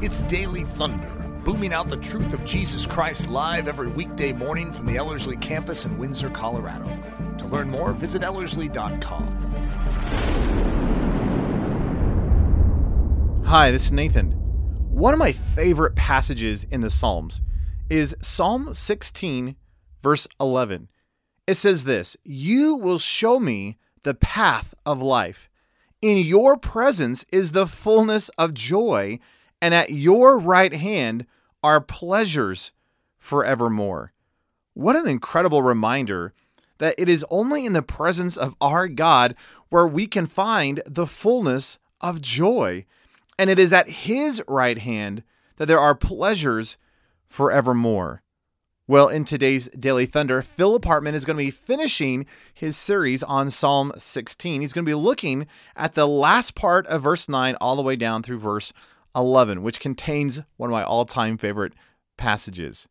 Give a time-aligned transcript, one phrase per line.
[0.00, 1.08] It's Daily Thunder,
[1.44, 5.86] booming out the truth of Jesus Christ live every weekday morning from the Ellerslie campus
[5.86, 6.88] in Windsor, Colorado.
[7.38, 9.26] To learn more, visit Ellerslie.com.
[13.46, 14.30] Hi, this is Nathan.
[14.88, 17.40] One of my favorite passages in the Psalms
[17.90, 19.56] is Psalm 16,
[20.00, 20.90] verse 11.
[21.48, 25.50] It says this You will show me the path of life.
[26.00, 29.18] In your presence is the fullness of joy
[29.60, 31.26] and at your right hand
[31.62, 32.72] are pleasures
[33.18, 34.12] forevermore.
[34.74, 36.32] What an incredible reminder
[36.78, 39.34] that it is only in the presence of our God
[39.68, 42.86] where we can find the fullness of joy.
[43.38, 45.22] And it is at His right hand
[45.56, 46.76] that there are pleasures
[47.26, 48.22] forevermore.
[48.86, 53.50] Well, in today's Daily Thunder, Philip Hartman is going to be finishing his series on
[53.50, 54.62] Psalm 16.
[54.62, 55.46] He's going to be looking
[55.76, 58.72] at the last part of verse 9 all the way down through verse
[59.18, 61.74] 11, which contains one of my all time favorite
[62.16, 62.88] passages.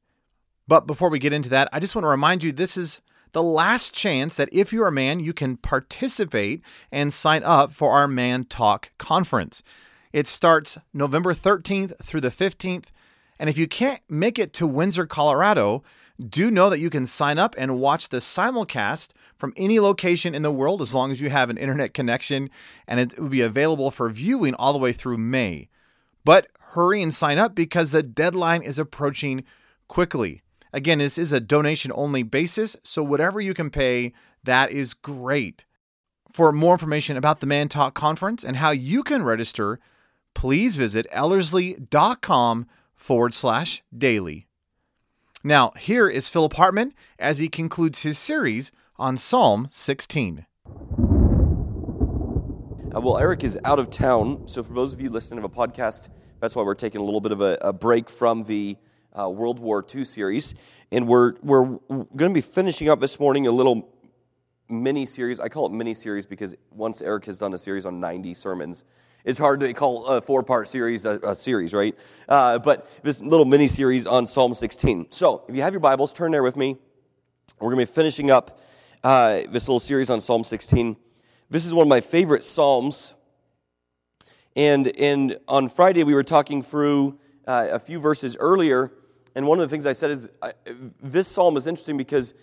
[0.67, 3.43] But before we get into that, I just want to remind you this is the
[3.43, 6.61] last chance that if you're a man, you can participate
[6.91, 9.63] and sign up for our Man Talk conference.
[10.11, 12.85] It starts November 13th through the 15th.
[13.39, 15.83] And if you can't make it to Windsor, Colorado,
[16.19, 20.41] do know that you can sign up and watch the simulcast from any location in
[20.41, 22.49] the world as long as you have an internet connection,
[22.87, 25.69] and it will be available for viewing all the way through May.
[26.27, 29.45] But hurry and sign up because the deadline is approaching
[29.87, 30.41] quickly.
[30.73, 34.11] Again, this is a donation only basis, so whatever you can pay,
[34.43, 35.63] that is great.
[36.33, 39.79] For more information about the Man Talk Conference and how you can register,
[40.33, 44.47] please visit ellerslie.com forward slash daily.
[45.45, 50.45] Now, here is Philip Hartman as he concludes his series on Psalm 16.
[52.97, 55.49] Uh, well, Eric is out of town, so for those of you listening to a
[55.49, 58.77] podcast, that's why we're taking a little bit of a, a break from the
[59.17, 60.53] uh, World War II series,
[60.91, 63.89] and we're we're going to be finishing up this morning a little
[64.69, 65.39] mini series.
[65.39, 68.83] I call it mini series because once Eric has done a series on 90 sermons,
[69.25, 71.95] it's hard to call a four part series a, a, series, right?
[72.29, 75.07] Uh, but this little mini series on Psalm 16.
[75.09, 76.77] So if you have your Bibles, turn there with me.
[77.59, 78.61] We're going to be finishing up
[79.03, 80.95] uh, this little series on Psalm 16.
[81.49, 83.15] This is one of my favorite Psalms.
[84.57, 88.91] And, and on Friday, we were talking through uh, a few verses earlier.
[89.35, 90.53] And one of the things I said is uh,
[90.99, 92.33] this psalm is interesting because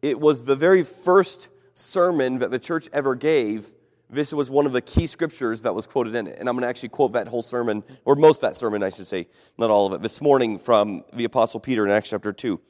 [0.00, 3.72] it was the very first sermon that the church ever gave.
[4.08, 6.38] This was one of the key scriptures that was quoted in it.
[6.38, 8.90] And I'm going to actually quote that whole sermon, or most of that sermon, I
[8.90, 9.26] should say,
[9.58, 12.60] not all of it, this morning from the Apostle Peter in Acts chapter 2.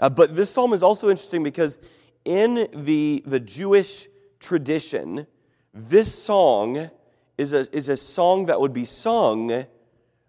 [0.00, 1.78] Uh, but this psalm is also interesting because
[2.24, 4.08] in the, the Jewish
[4.40, 5.28] tradition,
[5.72, 6.90] this song
[7.38, 9.64] is a, is a song that would be sung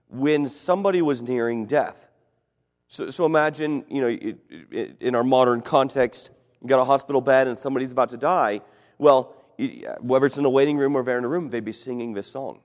[0.07, 2.07] when somebody was nearing death.
[2.87, 4.37] So, so imagine, you know, it,
[4.71, 6.31] it, in our modern context,
[6.61, 8.61] you got a hospital bed and somebody's about to die.
[8.97, 9.35] Well,
[9.99, 12.27] whether it's in a waiting room or they're in a room, they'd be singing this
[12.27, 12.61] song.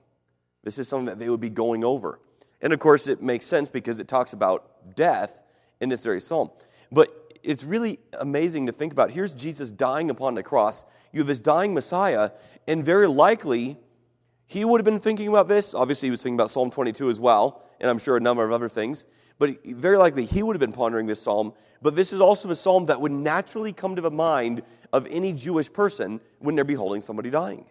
[0.63, 2.19] This is something that they would be going over.
[2.61, 5.37] And of course, it makes sense because it talks about death
[5.79, 6.49] in this very psalm.
[6.91, 9.11] But it's really amazing to think about.
[9.11, 10.85] Here's Jesus dying upon the cross.
[11.11, 12.31] You have this dying Messiah,
[12.67, 13.77] and very likely
[14.47, 15.73] he would have been thinking about this.
[15.73, 18.51] Obviously, he was thinking about Psalm 22 as well, and I'm sure a number of
[18.51, 19.05] other things.
[19.37, 21.53] But very likely he would have been pondering this psalm.
[21.81, 24.63] But this is also a psalm that would naturally come to the mind
[24.93, 27.65] of any Jewish person when they're beholding somebody dying.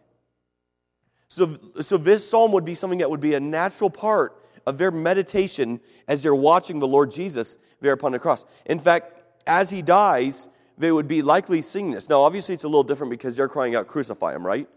[1.29, 4.37] So, so this psalm would be something that would be a natural part
[4.67, 8.45] of their meditation as they're watching the Lord Jesus there upon the cross.
[8.67, 9.13] In fact,
[9.47, 12.09] as he dies, they would be likely singing this.
[12.09, 14.69] Now, obviously, it's a little different because they're crying out, Crucify him, right?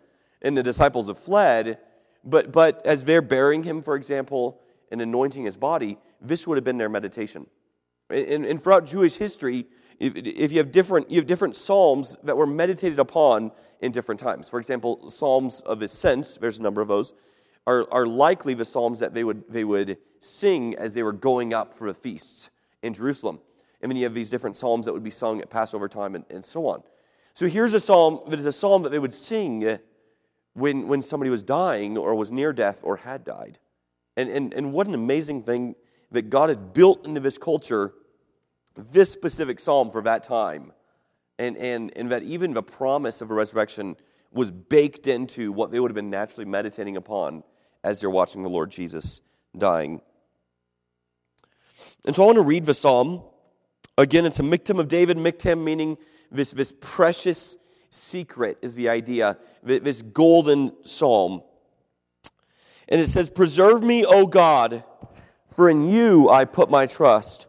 [0.48, 1.78] And the disciples have fled.
[2.24, 6.64] But, but as they're burying him, for example, and anointing his body, this would have
[6.64, 7.48] been their meditation.
[8.10, 9.66] And, and throughout Jewish history,
[10.00, 14.20] if, if you have different you have different psalms that were meditated upon in different
[14.22, 14.48] times.
[14.48, 17.14] For example, psalms of ascent, there's a number of those,
[17.66, 21.54] are, are likely the psalms that they would they would sing as they were going
[21.54, 22.50] up for the feasts
[22.82, 23.40] in Jerusalem.
[23.82, 26.26] And then you have these different psalms that would be sung at Passover time and,
[26.30, 26.84] and so on.
[27.34, 29.78] So here's a psalm that is a psalm that they would sing
[30.58, 33.60] when, when somebody was dying or was near death or had died.
[34.16, 35.76] And, and, and what an amazing thing
[36.12, 37.94] that God had built into this culture
[38.92, 40.72] this specific psalm for that time.
[41.40, 43.96] And, and, and that even the promise of a resurrection
[44.32, 47.44] was baked into what they would have been naturally meditating upon
[47.84, 49.22] as they're watching the Lord Jesus
[49.58, 50.02] dying.
[52.06, 53.24] And so I want to read the psalm
[54.00, 55.98] Again, it's a miktam of David, miktam meaning
[56.32, 57.58] this, this precious
[57.98, 61.42] secret is the idea, this golden psalm.
[62.88, 64.84] And it says, Preserve me, O God,
[65.56, 67.48] for in you I put my trust.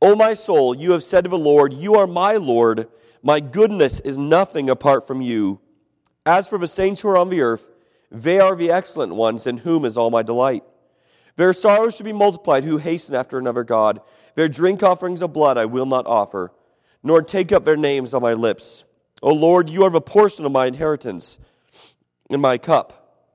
[0.00, 2.88] O my soul, you have said to the Lord, You are my Lord.
[3.22, 5.60] My goodness is nothing apart from you.
[6.26, 7.68] As for the saints who are on the earth,
[8.10, 10.64] they are the excellent ones, in whom is all my delight.
[11.36, 14.00] Their sorrows should be multiplied who hasten after another God.
[14.34, 16.52] Their drink offerings of blood I will not offer,
[17.02, 18.84] nor take up their names on my lips.
[19.22, 21.38] O Lord, you are a portion of my inheritance
[22.28, 23.28] in my cup.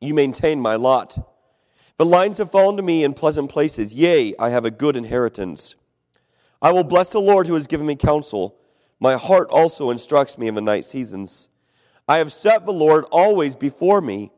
[0.00, 1.18] You maintain my lot.
[1.98, 3.94] The lines have fallen to me in pleasant places.
[3.94, 5.74] Yea, I have a good inheritance.
[6.60, 8.56] I will bless the Lord who has given me counsel.
[9.00, 11.48] My heart also instructs me in the night seasons.
[12.08, 14.30] I have set the Lord always before me.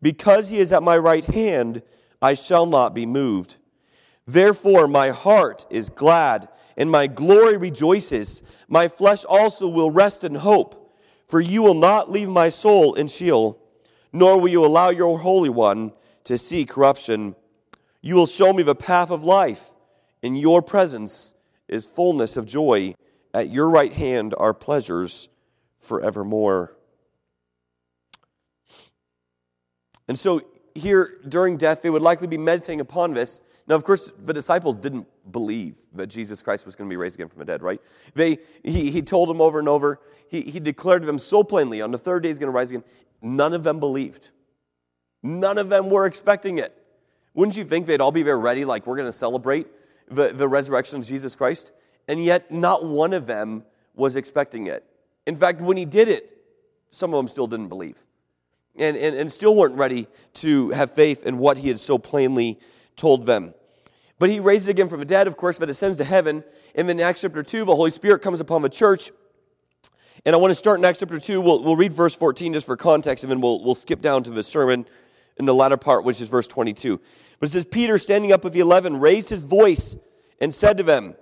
[0.00, 1.82] Because he is at my right hand,
[2.22, 3.56] I shall not be moved.
[4.26, 8.42] Therefore, my heart is glad, and my glory rejoices.
[8.68, 10.94] My flesh also will rest in hope,
[11.28, 13.60] for you will not leave my soul in Sheol,
[14.12, 15.92] nor will you allow your Holy One
[16.24, 17.34] to see corruption.
[18.00, 19.74] You will show me the path of life.
[20.22, 21.34] In your presence
[21.66, 22.94] is fullness of joy.
[23.34, 25.28] At your right hand are pleasures
[25.80, 26.76] forevermore.
[30.06, 30.42] And so,
[30.74, 33.42] here during death, they would likely be meditating upon this.
[33.66, 37.14] Now, of course, the disciples didn't believe that Jesus Christ was going to be raised
[37.14, 37.80] again from the dead, right?
[38.14, 40.00] They, he, he told them over and over.
[40.28, 42.70] He, he declared to them so plainly on the third day he's going to rise
[42.70, 42.84] again.
[43.22, 44.30] None of them believed.
[45.22, 46.74] None of them were expecting it.
[47.34, 49.66] Wouldn't you think they'd all be very ready, like we're going to celebrate
[50.10, 51.72] the, the resurrection of Jesus Christ?
[52.06, 53.64] And yet, not one of them
[53.94, 54.84] was expecting it.
[55.26, 56.30] In fact, when he did it,
[56.90, 58.02] some of them still didn't believe
[58.78, 62.58] and, and, and still weren't ready to have faith in what he had so plainly
[62.96, 63.54] told them.
[64.18, 66.42] But he raised again from the dead, of course, that ascends to heaven.
[66.74, 69.10] And then in Acts chapter 2, the Holy Spirit comes upon the church.
[70.24, 71.40] And I want to start in Acts chapter 2.
[71.40, 74.30] We'll, we'll read verse 14 just for context, and then we'll, we'll skip down to
[74.30, 74.86] the sermon
[75.36, 77.00] in the latter part, which is verse 22.
[77.38, 79.96] But it says, Peter, standing up with the eleven, raised his voice
[80.40, 81.14] and said to them,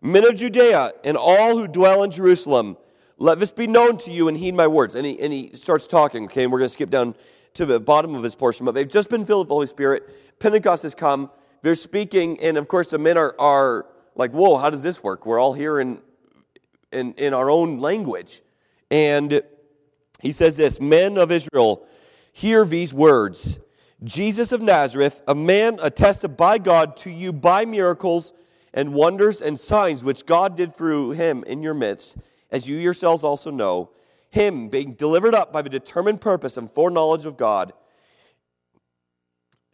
[0.00, 2.76] Men of Judea and all who dwell in Jerusalem,
[3.18, 4.96] let this be known to you and heed my words.
[4.96, 7.14] And he, and he starts talking, okay, and we're going to skip down
[7.54, 8.66] to the bottom of his portion.
[8.66, 10.38] But they've just been filled with the Holy Spirit.
[10.40, 11.30] Pentecost has come.
[11.62, 15.24] They're speaking, and of course, the men are, are like, whoa, how does this work?
[15.24, 16.00] We're all here in,
[16.92, 18.42] in, in our own language.
[18.90, 19.42] And
[20.20, 21.86] he says this Men of Israel,
[22.32, 23.58] hear these words
[24.04, 28.32] Jesus of Nazareth, a man attested by God to you by miracles
[28.74, 32.16] and wonders and signs which God did through him in your midst
[32.52, 33.90] as you yourselves also know,
[34.30, 37.72] him being delivered up by the determined purpose and foreknowledge of God,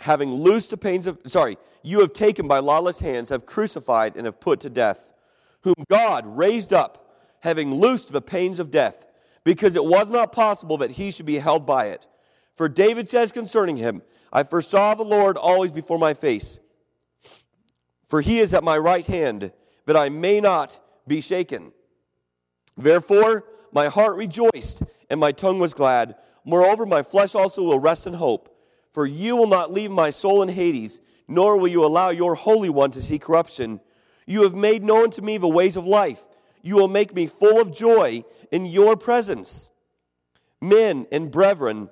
[0.01, 4.27] having loosed the pains of, sorry, you have taken by lawless hands, have crucified and
[4.27, 5.13] have put to death,
[5.63, 9.07] whom God raised up, having loosed the pains of death,
[9.45, 12.07] because it was not possible that he should be held by it.
[12.57, 14.03] For David says concerning him,
[14.33, 16.59] I foresaw the Lord always before my face.
[18.09, 19.53] For he is at my right hand,
[19.87, 21.73] that I may not be shaken.
[22.77, 26.17] Therefore, my heart rejoiced, and my tongue was glad.
[26.45, 28.55] Moreover, my flesh also will rest in hope.
[28.93, 32.71] For you will not leave my soul in Hades, nor will you allow your Holy
[32.71, 33.81] One to see corruption.
[34.27, 36.25] You have made known to me the ways of life.
[36.63, 39.71] You will make me full of joy in your presence.
[40.61, 41.91] Men and brethren,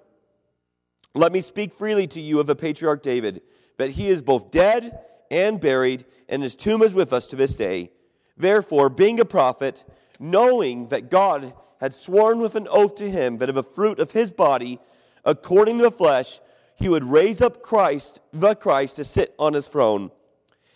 [1.15, 3.43] let me speak freely to you of the patriarch David,
[3.79, 4.99] that he is both dead
[5.31, 7.91] and buried, and his tomb is with us to this day.
[8.37, 9.85] Therefore, being a prophet,
[10.19, 14.13] knowing that God had sworn with an oath to him that of the fruit of
[14.13, 14.79] his body,
[15.25, 16.41] according to the flesh,
[16.77, 20.11] he would raise up Christ, the Christ, to sit on his throne.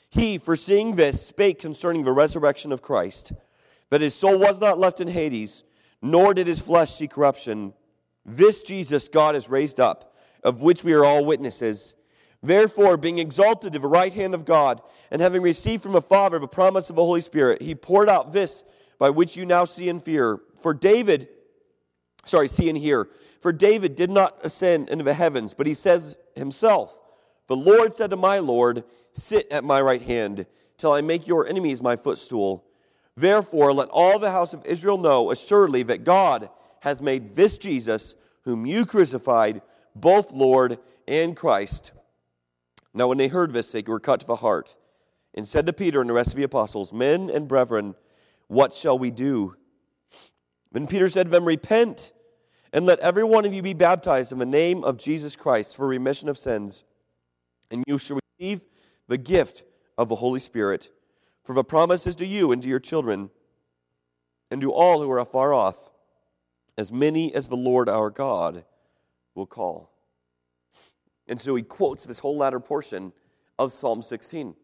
[0.08, 3.32] He, foreseeing this, spake concerning the resurrection of Christ,
[3.90, 5.62] that his soul was not left in Hades,
[6.02, 7.74] nor did his flesh see corruption.
[8.24, 11.94] This Jesus God has raised up, of which we are all witnesses.
[12.42, 14.80] Therefore, being exalted to the right hand of God,
[15.10, 18.32] and having received from the Father the promise of the Holy Spirit, he poured out
[18.32, 18.64] this
[18.98, 20.40] by which you now see and fear.
[20.58, 21.28] For David,
[22.24, 23.08] sorry, see and hear.
[23.40, 27.00] For David did not ascend into the heavens, but he says himself,
[27.46, 30.46] The Lord said to my Lord, Sit at my right hand,
[30.76, 32.64] till I make your enemies my footstool.
[33.16, 36.48] Therefore, let all the house of Israel know assuredly that God
[36.80, 39.62] has made this Jesus, whom you crucified,
[39.94, 41.92] both Lord and Christ.
[42.94, 44.76] Now, when they heard this, they were cut to the heart,
[45.34, 47.94] and said to Peter and the rest of the apostles, Men and brethren,
[48.48, 49.56] what shall we do?
[50.72, 52.12] Then Peter said to them, Repent,
[52.72, 55.86] and let every one of you be baptized in the name of Jesus Christ for
[55.86, 56.84] remission of sins,
[57.70, 58.64] and you shall receive
[59.08, 59.64] the gift
[59.98, 60.90] of the Holy Spirit.
[61.42, 63.30] For the promise is to you and to your children,
[64.50, 65.90] and to all who are afar off,
[66.78, 68.64] as many as the Lord our God
[69.34, 69.90] will call.
[71.26, 73.12] And so he quotes this whole latter portion
[73.58, 74.54] of Psalm 16.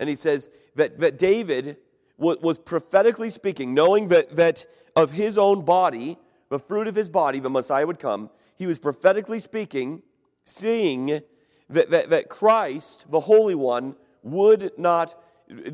[0.00, 1.76] And he says that, that David
[2.18, 4.66] was, was prophetically speaking, knowing that, that
[4.96, 8.78] of his own body, the fruit of his body, the Messiah would come, he was
[8.78, 10.02] prophetically speaking,
[10.44, 11.20] seeing
[11.68, 15.14] that, that, that Christ, the Holy One, would not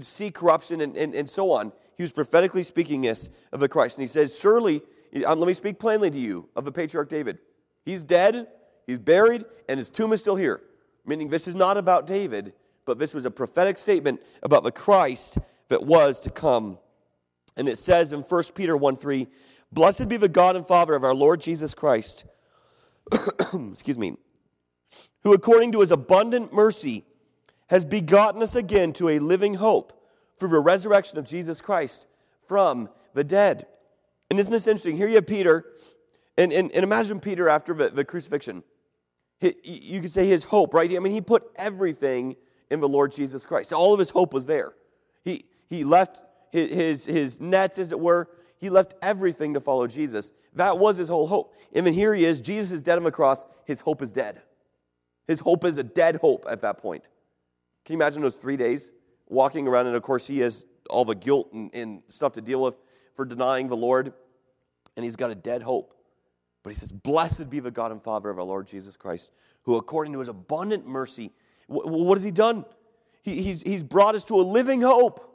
[0.00, 1.73] see corruption and, and, and so on.
[1.97, 3.97] He was prophetically speaking this of the Christ.
[3.97, 4.83] And he says, Surely,
[5.25, 7.38] um, let me speak plainly to you of the patriarch David.
[7.85, 8.49] He's dead,
[8.87, 10.62] he's buried, and his tomb is still here.
[11.07, 12.52] Meaning, this is not about David,
[12.85, 15.38] but this was a prophetic statement about the Christ
[15.69, 16.79] that was to come.
[17.56, 19.26] And it says in 1 Peter 1 3,
[19.73, 22.25] Blessed be the God and Father of our Lord Jesus Christ,
[23.71, 24.16] excuse me,
[25.23, 27.04] who according to his abundant mercy
[27.68, 29.99] has begotten us again to a living hope
[30.38, 32.06] through the resurrection of Jesus Christ
[32.47, 33.66] from the dead.
[34.28, 34.97] And isn't this interesting?
[34.97, 35.64] Here you have Peter,
[36.37, 38.62] and, and, and imagine Peter after the, the crucifixion.
[39.40, 40.94] He, you could say his hope, right?
[40.94, 42.37] I mean, he put everything
[42.71, 43.73] in the Lord Jesus Christ.
[43.73, 44.73] All of his hope was there.
[45.25, 46.21] He, he left
[46.52, 48.28] his, his, nets, as it were.
[48.59, 50.32] He left everything to follow Jesus.
[50.54, 51.54] That was his whole hope.
[51.73, 52.40] And then here he is.
[52.40, 53.44] Jesus is dead on the cross.
[53.64, 54.42] His hope is dead.
[55.26, 57.09] His hope is a dead hope at that point.
[57.85, 58.92] Can you imagine those three days
[59.26, 59.87] walking around?
[59.87, 62.75] And of course, he has all the guilt and, and stuff to deal with
[63.16, 64.12] for denying the Lord.
[64.97, 65.94] And he's got a dead hope.
[66.62, 69.30] But he says, Blessed be the God and Father of our Lord Jesus Christ,
[69.62, 71.32] who according to his abundant mercy,
[71.66, 72.64] what has he done?
[73.23, 75.31] He, he's, he's brought us to a living hope.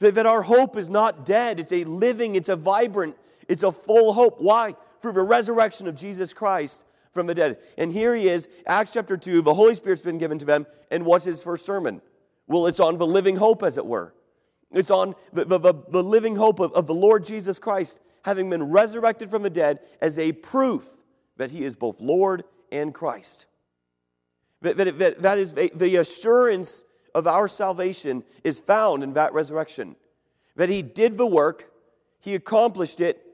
[0.00, 3.16] That, that our hope is not dead, it's a living, it's a vibrant,
[3.48, 4.40] it's a full hope.
[4.40, 4.74] Why?
[5.00, 7.58] Through the resurrection of Jesus Christ from the dead.
[7.78, 10.66] And here he is, Acts chapter 2, the Holy Spirit's been given to them.
[10.90, 12.00] And what's his first sermon?
[12.46, 14.14] Well, it's on the living hope, as it were.
[14.72, 18.50] It's on the, the, the, the living hope of, of the Lord Jesus Christ having
[18.50, 20.86] been resurrected from the dead as a proof
[21.36, 23.46] that he is both Lord and Christ.
[24.62, 29.96] That, that, that, that is the assurance of our salvation is found in that resurrection.
[30.56, 31.70] That he did the work,
[32.20, 33.24] he accomplished it,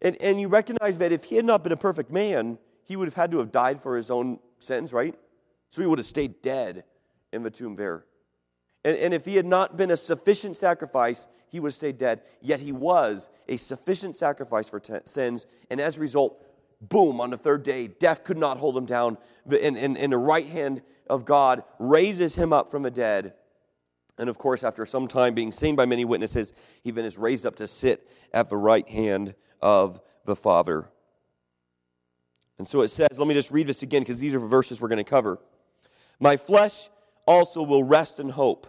[0.00, 3.06] and, and you recognize that if he had not been a perfect man, he would
[3.06, 5.14] have had to have died for his own sins, right?
[5.70, 6.84] So he would have stayed dead
[7.32, 8.04] in the tomb there.
[8.84, 12.22] And, and if he had not been a sufficient sacrifice, he would have stayed dead.
[12.40, 15.46] Yet he was a sufficient sacrifice for t- sins.
[15.70, 16.44] And as a result,
[16.80, 19.18] boom, on the third day, death could not hold him down.
[19.48, 23.34] And, and, and the right hand of God raises him up from the dead.
[24.18, 27.46] And of course, after some time being seen by many witnesses, he then is raised
[27.46, 30.88] up to sit at the right hand of the Father.
[32.58, 34.80] And so it says, let me just read this again because these are the verses
[34.80, 35.38] we're going to cover.
[36.20, 36.88] My flesh
[37.26, 38.68] also will rest in hope,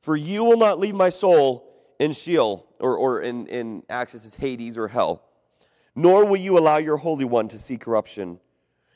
[0.00, 4.34] for you will not leave my soul in Sheol, or, or in, in Acts it's
[4.34, 5.24] Hades or hell,
[5.96, 8.38] nor will you allow your Holy One to see corruption.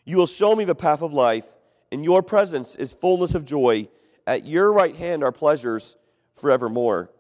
[0.05, 1.47] You will show me the path of life.
[1.91, 3.89] In your presence is fullness of joy.
[4.27, 5.97] At your right hand are pleasures
[6.35, 7.11] forevermore.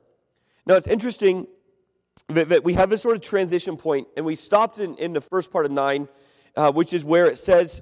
[0.66, 1.46] Now it's interesting
[2.28, 5.20] that, that we have this sort of transition point, and we stopped in, in the
[5.20, 6.08] first part of 9,
[6.56, 7.80] uh, which is where it says,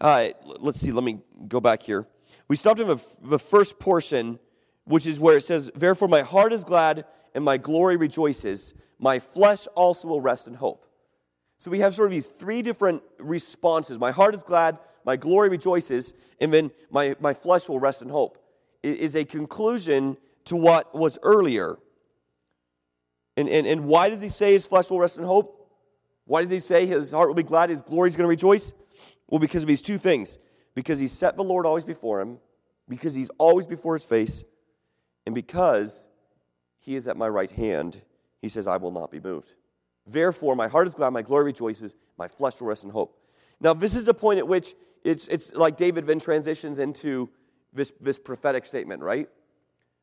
[0.00, 0.28] uh,
[0.58, 2.06] let's see, let me go back here.
[2.48, 4.38] We stopped in the, the first portion
[4.84, 7.04] which is where it says, Therefore my heart is glad
[7.34, 8.74] and my glory rejoices.
[8.98, 10.86] My flesh also will rest in hope.
[11.58, 13.98] So we have sort of these three different responses.
[13.98, 18.08] My heart is glad, my glory rejoices, and then my, my flesh will rest in
[18.08, 18.38] hope.
[18.82, 20.16] It is a conclusion
[20.46, 21.78] to what was earlier.
[23.36, 25.58] And, and, and why does he say his flesh will rest in hope?
[26.26, 28.72] Why does he say his heart will be glad, his glory is going to rejoice?
[29.28, 30.38] Well, because of these two things.
[30.74, 32.38] Because he set the Lord always before him,
[32.88, 34.44] because he's always before his face,
[35.26, 36.08] and because
[36.80, 38.00] he is at my right hand,
[38.40, 39.54] he says, I will not be moved.
[40.06, 43.18] Therefore, my heart is glad, my glory rejoices, my flesh will rest in hope.
[43.60, 47.30] Now, this is the point at which it's, it's like David then transitions into
[47.72, 49.28] this, this prophetic statement, right?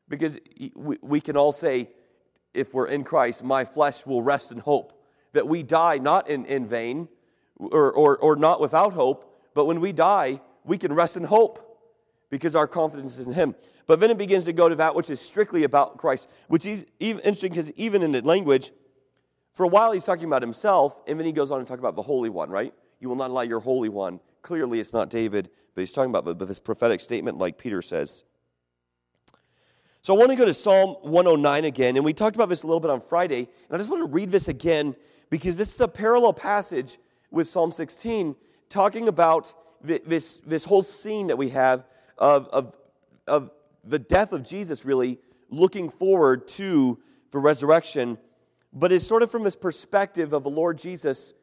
[0.08, 0.38] Because
[0.74, 1.88] we, we can all say,
[2.52, 4.92] if we're in Christ, my flesh will rest in hope.
[5.32, 7.08] That we die not in, in vain
[7.56, 11.66] or, or, or not without hope, but when we die, we can rest in hope
[12.30, 13.54] because our confidence is in Him.
[13.86, 16.86] But then it begins to go to that which is strictly about Christ, which is
[16.98, 18.72] even interesting because even in the language,
[19.54, 21.96] for a while he's talking about himself, and then he goes on to talk about
[21.96, 22.72] the Holy One, right?
[23.00, 24.20] You will not allow your Holy One.
[24.42, 28.24] Clearly, it's not David, but he's talking about this prophetic statement, like Peter says.
[30.02, 32.66] So I want to go to Psalm 109 again, and we talked about this a
[32.66, 34.96] little bit on Friday, and I just want to read this again
[35.28, 36.98] because this is a parallel passage
[37.30, 38.34] with Psalm 16,
[38.68, 41.84] talking about this, this whole scene that we have
[42.18, 42.76] of, of,
[43.26, 43.50] of
[43.84, 45.18] the death of Jesus, really
[45.50, 46.98] looking forward to
[47.30, 48.18] the resurrection,
[48.72, 51.34] but it's sort of from this perspective of the Lord Jesus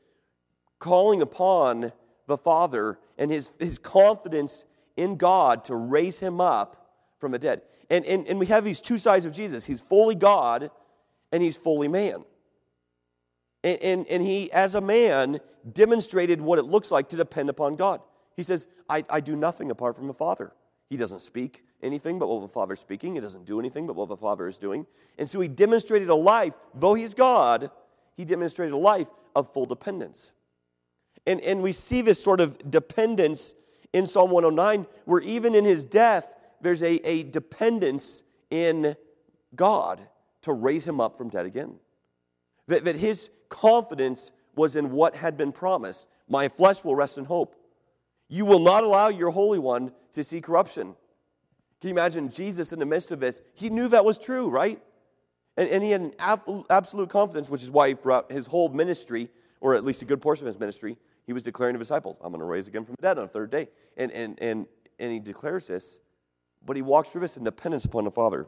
[0.79, 1.91] calling upon
[2.27, 4.65] the Father and his, his confidence
[4.95, 6.87] in God to raise him up
[7.19, 7.61] from the dead.
[7.89, 10.69] And, and, and we have these two sides of Jesus He's fully God
[11.31, 12.23] and he's fully man.
[13.63, 17.75] And, and, and he, as a man, demonstrated what it looks like to depend upon
[17.75, 18.01] God.
[18.35, 20.53] He says, I, I do nothing apart from the Father.
[20.89, 23.15] He doesn't speak anything but what the Father is speaking.
[23.15, 24.85] He doesn't do anything but what the Father is doing.
[25.17, 27.71] And so he demonstrated a life, though he's God,
[28.15, 30.31] he demonstrated a life of full dependence.
[31.27, 33.53] And, and we see this sort of dependence
[33.93, 38.95] in Psalm 109, where even in his death, there's a, a dependence in
[39.55, 40.01] God
[40.43, 41.75] to raise him up from dead again.
[42.67, 46.07] That, that his confidence was in what had been promised.
[46.29, 47.55] My flesh will rest in hope.
[48.29, 50.95] You will not allow your Holy One to see corruption.
[51.81, 53.41] Can you imagine Jesus in the midst of this?
[53.53, 54.81] He knew that was true, right?
[55.57, 59.29] And, and he had an absolute confidence, which is why throughout his whole ministry,
[59.59, 62.31] or at least a good portion of his ministry, he was declaring to disciples, I'm
[62.31, 63.67] going to raise again from the dead on the third day.
[63.97, 64.65] And, and, and,
[64.97, 65.99] and he declares this,
[66.65, 68.47] but he walks through this in dependence upon the Father.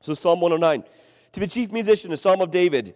[0.00, 0.88] So, Psalm 109
[1.32, 2.94] To the chief musician, a psalm of David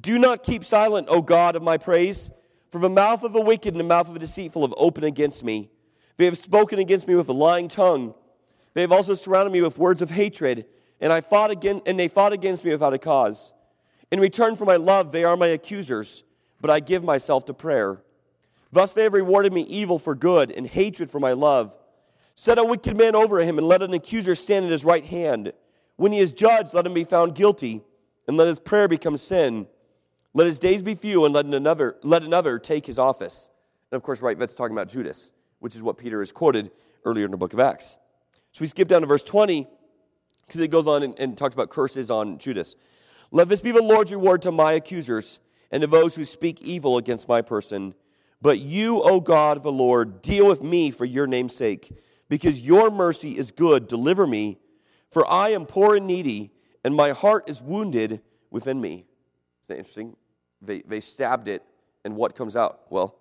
[0.00, 2.30] Do not keep silent, O God of my praise,
[2.70, 5.44] for the mouth of the wicked and the mouth of the deceitful have opened against
[5.44, 5.70] me.
[6.16, 8.14] They have spoken against me with a lying tongue.
[8.72, 10.64] They have also surrounded me with words of hatred,
[11.00, 13.52] and I fought again, and they fought against me without a cause.
[14.10, 16.24] In return for my love, they are my accusers,
[16.62, 18.00] but I give myself to prayer.
[18.72, 21.76] Thus they have rewarded me evil for good and hatred for my love.
[22.34, 25.52] Set a wicked man over him, and let an accuser stand at his right hand.
[25.96, 27.82] When he is judged, let him be found guilty,
[28.26, 29.66] and let his prayer become sin.
[30.32, 33.50] Let his days be few, and let another, let another take his office.
[33.90, 36.70] And of course, right, that's talking about Judas, which is what Peter has quoted
[37.04, 37.98] earlier in the book of Acts.
[38.52, 39.68] So we skip down to verse 20,
[40.46, 42.74] because it goes on and, and talks about curses on Judas.
[43.30, 46.96] Let this be the Lord's reward to my accusers, and to those who speak evil
[46.96, 47.94] against my person.
[48.42, 51.96] But you, O God, of the Lord, deal with me for your name's sake,
[52.28, 53.86] because your mercy is good.
[53.86, 54.58] Deliver me,
[55.10, 56.50] for I am poor and needy,
[56.82, 59.06] and my heart is wounded within me.
[59.62, 60.16] Isn't that interesting?
[60.60, 61.62] They, they stabbed it,
[62.04, 62.80] and what comes out?
[62.90, 63.16] Well,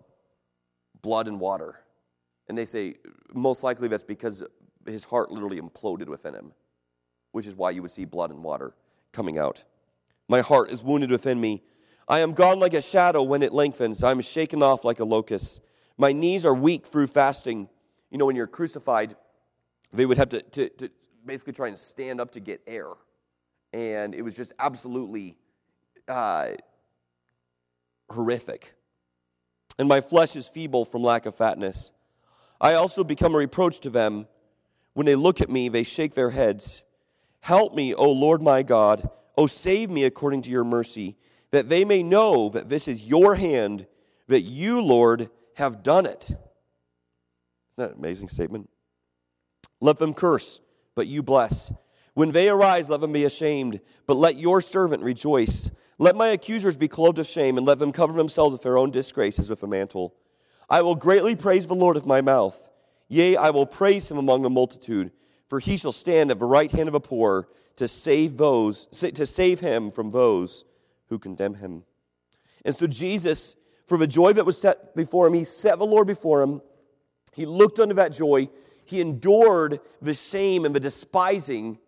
[1.04, 1.80] blood and water.
[2.48, 2.96] And they say,
[3.32, 4.44] most likely that's because
[4.88, 6.52] his heart literally imploded within him,
[7.32, 8.74] which is why you would see blood and water
[9.12, 9.64] coming out.
[10.28, 11.62] My heart is wounded within me.
[12.12, 14.04] I am gone like a shadow when it lengthens.
[14.04, 15.62] I am shaken off like a locust.
[15.98, 17.70] My knees are weak through fasting.
[18.10, 19.16] You know, when you're crucified,
[19.94, 20.90] they would have to, to, to
[21.26, 22.90] basically try and stand up to get air.
[23.72, 25.38] And it was just absolutely
[26.10, 26.50] uh,
[28.10, 28.74] horrific.
[29.80, 31.94] And my flesh is feeble from lack of fatness.
[32.60, 34.28] I also become a reproach to them.
[34.96, 36.84] When they look at me, they shake their heads.
[37.40, 39.10] Help me, O Lord my God.
[39.38, 41.16] O save me according to your mercy
[41.52, 43.86] that they may know that this is your hand,
[44.28, 46.24] that you, Lord, have done it.
[46.24, 46.40] Isn't
[47.78, 48.70] that an amazing statement?
[49.80, 50.62] Let them curse,
[50.96, 51.74] but you bless.
[52.14, 55.72] When they arise, let them be ashamed, but let your servant rejoice.
[55.98, 58.92] Let my accusers be clothed with shame, and let them cover themselves with their own
[58.92, 60.16] disgraces with a mantle.
[60.70, 62.70] I will greatly praise the Lord with my mouth.
[63.08, 65.12] Yea, I will praise him among the multitude,
[65.48, 69.26] for he shall stand at the right hand of a poor to save those to
[69.26, 70.66] save him from those
[71.12, 71.84] who condemn him.
[72.64, 76.08] And so Jesus, for the joy that was set before him, he set the Lord
[76.08, 76.62] before him.
[77.34, 78.48] He looked unto that joy.
[78.86, 81.80] He endured the shame and the despising.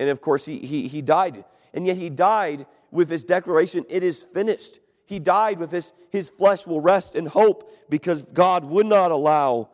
[0.00, 1.44] And of course, he, he, he died.
[1.74, 4.80] And yet he died with his declaration, it is finished.
[5.04, 9.68] He died with his, his flesh will rest in hope because God would not allow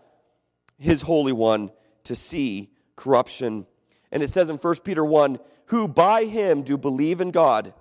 [0.76, 1.70] his Holy One
[2.04, 3.66] to see corruption.
[4.10, 7.74] And it says in 1 Peter 1 who by him do believe in God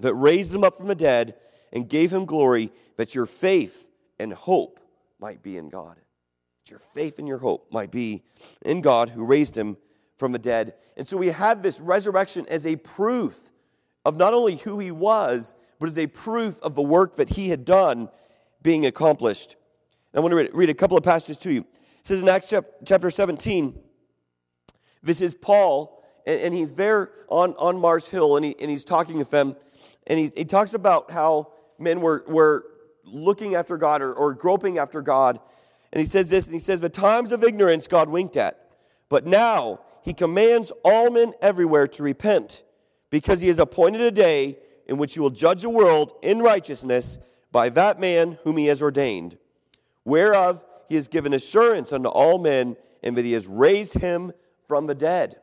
[0.00, 1.34] that raised him up from the dead
[1.72, 3.86] and gave him glory, that your faith
[4.18, 4.80] and hope
[5.18, 5.96] might be in God.
[5.96, 8.22] That your faith and your hope might be
[8.62, 9.76] in God who raised him
[10.16, 10.74] from the dead.
[10.96, 13.38] And so we have this resurrection as a proof
[14.04, 17.50] of not only who he was, but as a proof of the work that he
[17.50, 18.08] had done
[18.62, 19.56] being accomplished.
[20.12, 21.60] And I want to read a couple of passages to you.
[21.60, 22.52] It says in Acts
[22.84, 23.78] chapter 17,
[25.02, 25.97] this is Paul,
[26.28, 29.56] and he's there on, on Mars Hill, and, he, and he's talking with them
[30.08, 32.64] and he, he talks about how men were, were
[33.04, 35.38] looking after God or, or groping after God.
[35.92, 38.58] And he says this, and he says, The times of ignorance God winked at,
[39.08, 42.64] but now he commands all men everywhere to repent,
[43.10, 47.18] because he has appointed a day in which he will judge the world in righteousness
[47.52, 49.36] by that man whom he has ordained,
[50.04, 54.32] whereof he has given assurance unto all men, and that he has raised him
[54.66, 55.38] from the dead.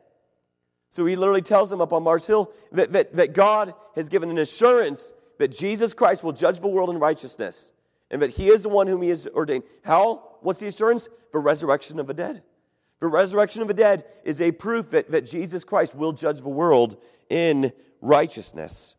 [0.88, 4.30] So he literally tells them up on Mars Hill that, that, that God has given
[4.30, 7.72] an assurance that Jesus Christ will judge the world in righteousness
[8.10, 9.64] and that he is the one whom he has ordained.
[9.82, 10.36] How?
[10.40, 11.08] What's the assurance?
[11.32, 12.42] The resurrection of the dead.
[13.00, 16.48] The resurrection of the dead is a proof that, that Jesus Christ will judge the
[16.48, 16.96] world
[17.28, 18.94] in righteousness.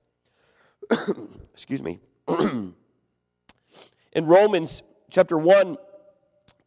[1.54, 2.00] Excuse me.
[2.28, 2.74] in
[4.16, 5.78] Romans chapter 1,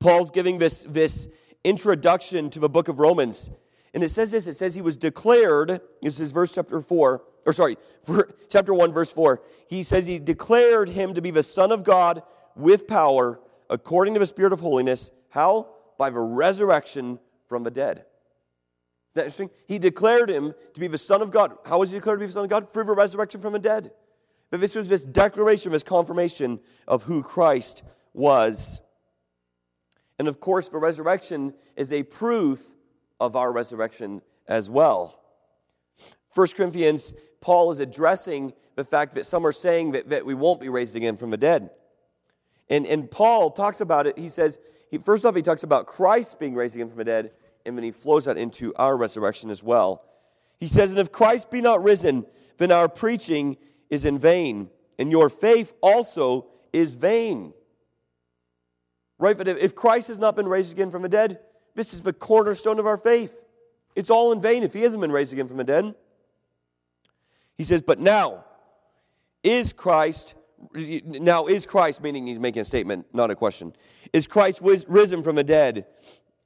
[0.01, 1.29] Paul's giving this, this
[1.63, 3.51] introduction to the book of Romans.
[3.93, 7.53] And it says this it says he was declared, this is verse chapter 4, or
[7.53, 7.77] sorry,
[8.49, 9.43] chapter 1, verse 4.
[9.69, 12.23] He says he declared him to be the Son of God
[12.55, 15.11] with power according to the Spirit of holiness.
[15.31, 15.69] How?
[15.99, 17.99] By the resurrection from the dead.
[17.99, 18.07] Isn't
[19.15, 19.51] that interesting?
[19.67, 21.57] He declared him to be the Son of God.
[21.65, 22.73] How was he declared to be the Son of God?
[22.73, 23.91] Through the resurrection from the dead.
[24.51, 28.81] But this was this declaration, this confirmation of who Christ was.
[30.19, 32.63] And of course, the resurrection is a proof
[33.21, 35.21] of our resurrection as well.
[36.35, 40.61] 1 Corinthians, Paul is addressing the fact that some are saying that, that we won't
[40.61, 41.71] be raised again from the dead.
[42.69, 44.19] And, and Paul talks about it.
[44.19, 44.59] He says,
[44.91, 47.33] he, first off, he talks about Christ being raised again from the dead,
[47.67, 50.03] and then he flows that into our resurrection as well.
[50.59, 52.27] He says, And if Christ be not risen,
[52.59, 53.57] then our preaching
[53.89, 57.53] is in vain, and your faith also is vain.
[59.19, 59.37] Right?
[59.37, 61.41] But if Christ has not been raised again from the dead,
[61.75, 63.35] this is the cornerstone of our faith.
[63.95, 65.95] It's all in vain if he hasn't been raised again from the dead.
[67.57, 68.45] He says, But now
[69.43, 70.35] is Christ,
[70.75, 73.75] now is Christ, meaning he's making a statement, not a question.
[74.13, 75.87] Is Christ risen from the dead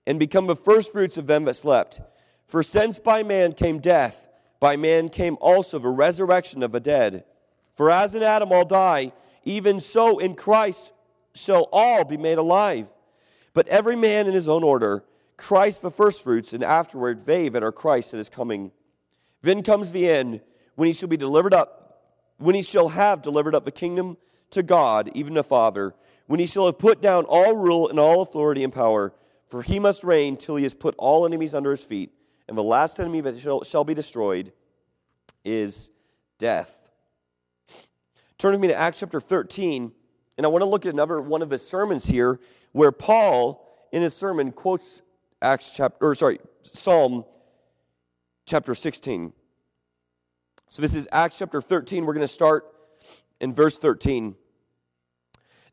[0.07, 2.01] and become the firstfruits of them that slept?
[2.47, 4.29] For since by man came death,
[4.61, 7.25] by man came also the resurrection of the dead.
[7.77, 9.13] For as in Adam all die,
[9.45, 10.93] even so in Christ
[11.35, 12.87] shall all be made alive.
[13.53, 15.05] But every man in his own order,
[15.37, 18.73] Christ the firstfruits, and afterward they that are Christ that is coming.
[19.43, 20.41] Then comes the end,
[20.77, 24.17] when he shall be delivered up, when he shall have delivered up the kingdom
[24.51, 25.95] to God, even the Father,
[26.27, 29.13] when he shall have put down all rule and all authority and power,
[29.49, 32.13] for he must reign till he has put all enemies under his feet,
[32.49, 34.53] and the last enemy that shall, shall be destroyed
[35.45, 35.91] is
[36.39, 36.89] death.
[38.39, 39.93] Turn with me to Acts chapter 13,
[40.37, 42.41] and I want to look at another one of his sermons here
[42.73, 45.03] where Paul, in his sermon, quotes
[45.45, 47.25] Acts chapter, or sorry, Psalm
[48.47, 49.33] chapter 16.
[50.71, 52.07] So this is Acts chapter 13.
[52.07, 52.65] We're going to start
[53.41, 54.37] in verse 13.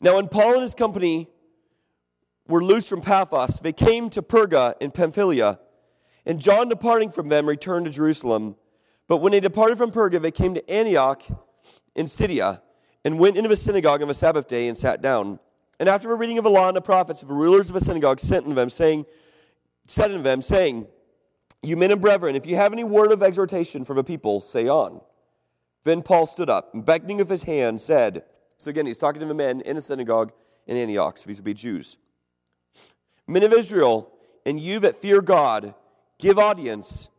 [0.01, 1.29] Now, when Paul and his company
[2.47, 5.59] were loosed from Paphos, they came to Perga in Pamphylia.
[6.25, 8.57] And John, departing from them, returned to Jerusalem.
[9.07, 11.23] But when they departed from Perga, they came to Antioch
[11.95, 12.61] in Pisidia,
[13.03, 15.39] and went into the synagogue on the Sabbath day and sat down.
[15.79, 18.19] And after a reading of the law and the prophets, the rulers of the synagogue
[18.19, 19.05] sent unto them, saying,
[19.87, 20.87] said unto them, saying,
[21.63, 24.67] You men and brethren, if you have any word of exhortation for the people, say
[24.67, 25.01] on.
[25.83, 28.23] Then Paul stood up, and beckoning with his hand, said,
[28.57, 30.31] So again, he's talking to the men in the synagogue
[30.67, 31.97] in Antioch, so these would be Jews.
[33.27, 34.11] Men of Israel,
[34.45, 35.73] and you that fear God,
[36.19, 37.09] give audience.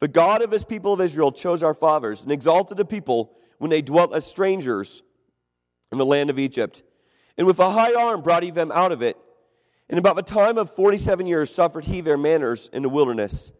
[0.00, 3.70] The God of his people of Israel chose our fathers and exalted a people when
[3.70, 5.02] they dwelt as strangers
[5.90, 6.82] in the land of Egypt.
[7.38, 9.16] And with a high arm brought he them out of it.
[9.88, 13.52] And about the time of 47 years suffered he their manners in the wilderness.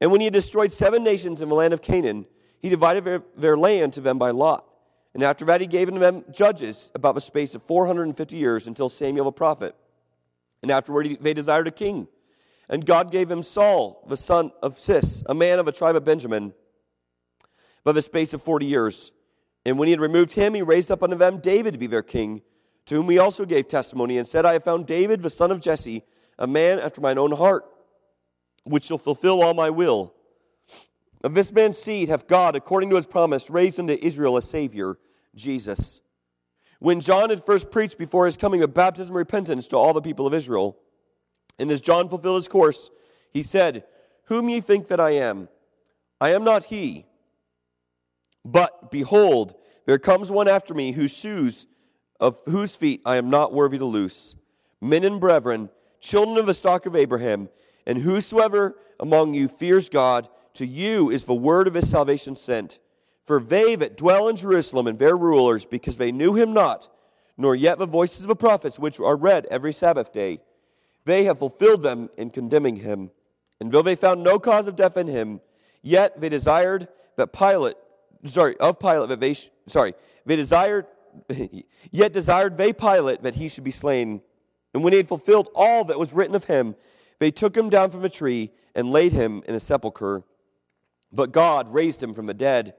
[0.00, 2.26] And when he had destroyed seven nations in the land of Canaan,
[2.60, 4.66] he divided their, their land to them by lot.
[5.14, 9.26] And after that he gave them judges about the space of 450 years until Samuel
[9.26, 9.74] the prophet.
[10.62, 12.08] And afterward they desired a king.
[12.68, 16.04] And God gave him Saul, the son of Cis, a man of a tribe of
[16.04, 16.52] Benjamin,
[17.84, 19.12] by the space of 40 years.
[19.64, 22.02] And when he had removed him, he raised up unto them David to be their
[22.02, 22.42] king,
[22.86, 25.60] to whom he also gave testimony, and said, I have found David, the son of
[25.60, 26.04] Jesse,
[26.38, 27.64] a man after mine own heart,
[28.64, 30.14] which shall fulfill all my will.
[31.24, 34.98] Of this man's seed hath God, according to his promise, raised unto Israel a Savior,
[35.34, 36.00] Jesus.
[36.78, 40.02] When John had first preached before his coming of baptism and repentance to all the
[40.02, 40.76] people of Israel,
[41.58, 42.90] and as John fulfilled his course,
[43.32, 43.84] he said,
[44.24, 45.48] Whom ye think that I am?
[46.20, 47.06] I am not he.
[48.44, 49.54] But behold,
[49.86, 51.66] there comes one after me whose shoes
[52.20, 54.36] of whose feet I am not worthy to loose.
[54.80, 57.48] Men and brethren, children of the stock of Abraham,
[57.86, 62.78] and whosoever among you fears God, to you is the word of his salvation sent.
[63.26, 66.88] For they that dwell in Jerusalem and their rulers, because they knew him not,
[67.36, 70.40] nor yet the voices of the prophets which are read every Sabbath day,
[71.04, 73.10] they have fulfilled them in condemning him.
[73.60, 75.40] And though they found no cause of death in him,
[75.82, 77.76] yet they desired that Pilate
[78.24, 79.34] sorry, of Pilate that they,
[79.66, 80.86] sorry, they desired,
[81.90, 84.20] yet desired they Pilate that he should be slain.
[84.74, 86.74] And when he had fulfilled all that was written of him,
[87.18, 90.22] they took him down from a tree and laid him in a sepulchre.
[91.12, 92.74] But God raised him from the dead.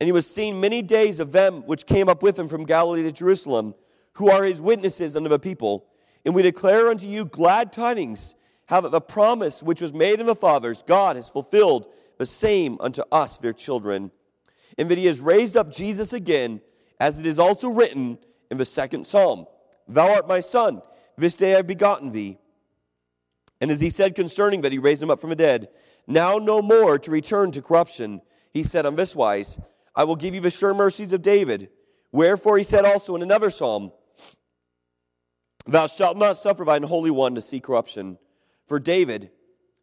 [0.00, 3.02] And he was seen many days of them which came up with him from Galilee
[3.02, 3.74] to Jerusalem,
[4.14, 5.86] who are his witnesses unto the people.
[6.24, 8.34] And we declare unto you glad tidings,
[8.66, 11.86] how that the promise which was made in the fathers, God has fulfilled
[12.18, 14.10] the same unto us, their children.
[14.76, 16.60] And that he has raised up Jesus again,
[17.00, 18.18] as it is also written
[18.50, 19.46] in the second psalm
[19.86, 20.82] Thou art my son,
[21.16, 22.38] this day I have begotten thee.
[23.60, 25.68] And as he said concerning that he raised him up from the dead,
[26.06, 28.20] now no more to return to corruption,
[28.52, 29.58] he said on this wise,
[29.94, 31.70] I will give you the sure mercies of David.
[32.12, 33.92] Wherefore he said also in another psalm,
[35.66, 38.18] Thou shalt not suffer thine Holy One to see corruption.
[38.66, 39.30] For David,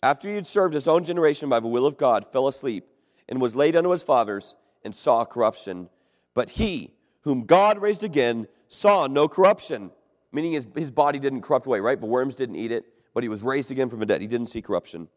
[0.01, 2.87] after he had served his own generation by the will of God, fell asleep
[3.29, 5.89] and was laid unto his fathers and saw corruption.
[6.33, 6.94] But he,
[7.25, 9.91] whom God raised again, saw no corruption,
[10.31, 11.99] meaning his, his body didn't corrupt away, right?
[11.99, 14.21] The worms didn't eat it, but he was raised again from the dead.
[14.21, 15.09] He didn't see corruption.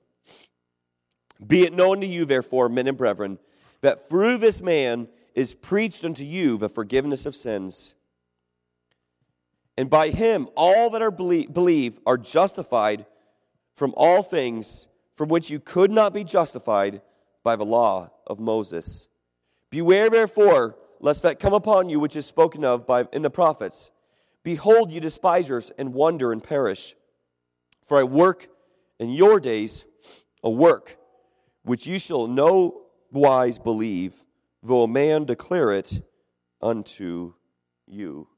[1.46, 3.38] Be it known to you, therefore, men and brethren,
[3.82, 7.94] that through this man is preached unto you the forgiveness of sins.
[9.76, 13.06] And by him, all that are believe, believe are justified
[13.76, 17.02] from all things from which you could not be justified
[17.44, 19.08] by the law of Moses.
[19.70, 23.90] Beware, therefore, lest that come upon you which is spoken of by, in the prophets.
[24.42, 26.94] Behold, you despisers, and wonder and perish.
[27.84, 28.48] For I work
[28.98, 29.84] in your days
[30.42, 30.96] a work
[31.62, 32.82] which you shall no
[33.12, 34.24] wise believe,
[34.62, 36.02] though a man declare it
[36.62, 37.34] unto
[37.86, 38.28] you.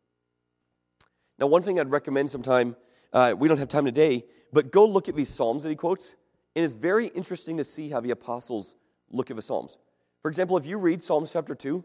[1.39, 2.77] Now, one thing I'd recommend sometime,
[3.13, 6.17] uh, we don't have time today, but go look at these Psalms that he quotes.
[6.55, 8.77] And it's very interesting to see how the apostles
[9.11, 9.79] look at the Psalms.
[10.23, 11.85] For example, if you read Psalms chapter 2,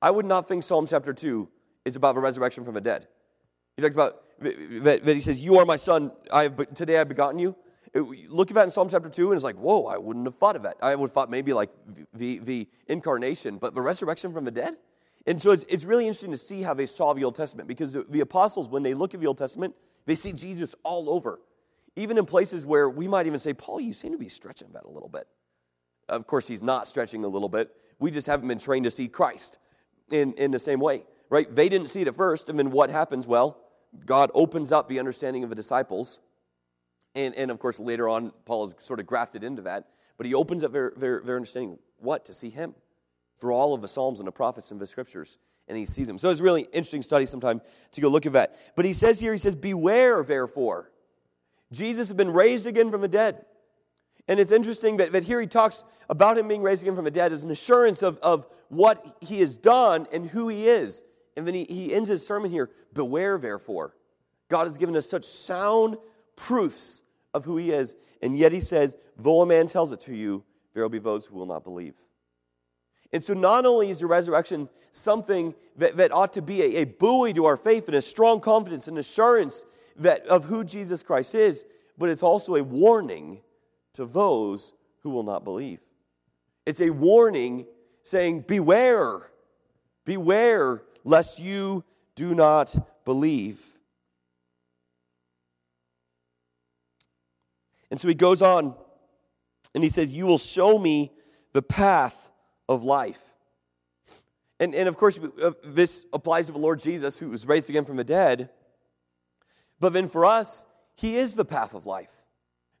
[0.00, 1.48] I would not think Psalm chapter 2
[1.84, 3.08] is about the resurrection from the dead.
[3.76, 7.38] He talks about that, he says, You are my son, I have, today I've begotten
[7.38, 7.56] you.
[7.94, 10.36] It, look at that in Psalm chapter 2, and it's like, Whoa, I wouldn't have
[10.36, 10.76] thought of that.
[10.80, 11.70] I would have thought maybe like
[12.14, 14.76] the, the incarnation, but the resurrection from the dead?
[15.26, 17.92] And so it's, it's really interesting to see how they saw the Old Testament because
[17.92, 19.74] the, the apostles, when they look at the Old Testament,
[20.06, 21.40] they see Jesus all over.
[21.96, 24.84] Even in places where we might even say, Paul, you seem to be stretching that
[24.84, 25.26] a little bit.
[26.08, 27.70] Of course, he's not stretching a little bit.
[27.98, 29.58] We just haven't been trained to see Christ
[30.10, 31.54] in, in the same way, right?
[31.54, 33.26] They didn't see it at first, and then what happens?
[33.26, 33.58] Well,
[34.04, 36.20] God opens up the understanding of the disciples.
[37.14, 39.88] And, and of course, later on, Paul is sort of grafted into that.
[40.16, 42.24] But he opens up their, their, their understanding what?
[42.26, 42.74] To see him
[43.40, 45.38] through all of the Psalms and the prophets and the scriptures.
[45.68, 46.18] And he sees him.
[46.18, 47.60] So it's really interesting study sometime
[47.92, 48.58] to go look at that.
[48.74, 50.90] But he says here, he says, Beware, therefore.
[51.70, 53.44] Jesus has been raised again from the dead.
[54.28, 57.10] And it's interesting that, that here he talks about him being raised again from the
[57.10, 61.02] dead as an assurance of, of what he has done and who he is.
[61.36, 63.94] And then he, he ends his sermon here Beware, therefore.
[64.48, 65.96] God has given us such sound
[66.36, 67.02] proofs
[67.34, 67.96] of who he is.
[68.22, 71.26] And yet he says, Though a man tells it to you, there will be those
[71.26, 71.94] who will not believe.
[73.12, 76.84] And so, not only is the resurrection something that, that ought to be a, a
[76.84, 79.64] buoy to our faith and a strong confidence and assurance
[79.96, 81.64] that, of who Jesus Christ is,
[81.96, 83.40] but it's also a warning
[83.98, 85.80] to those who will not believe.
[86.64, 87.66] It's a warning
[88.04, 89.28] saying, Beware,
[90.04, 91.82] beware, lest you
[92.14, 93.60] do not believe.
[97.90, 98.76] And so he goes on
[99.74, 101.10] and he says, You will show me
[101.52, 102.30] the path
[102.68, 103.20] of life.
[104.60, 107.84] And, and of course, uh, this applies to the Lord Jesus, who was raised again
[107.84, 108.50] from the dead.
[109.80, 112.12] But then for us, he is the path of life.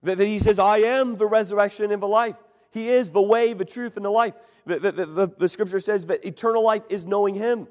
[0.02, 2.36] That, that he says, I am the resurrection and the life.
[2.70, 4.34] He is the way, the truth, and the life.
[4.66, 7.68] The, the, the, the, scripture says that eternal life is knowing him.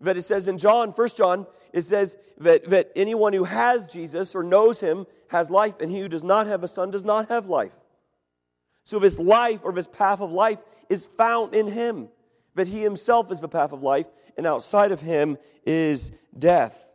[0.00, 4.34] That it says in John, 1 John, it says that, that anyone who has Jesus
[4.34, 7.28] or knows him has life, and he who does not have a son does not
[7.28, 7.76] have life.
[8.84, 12.08] So this life or this path of life is found in him.
[12.54, 14.06] That he himself is the path of life,
[14.36, 16.85] and outside of him is death.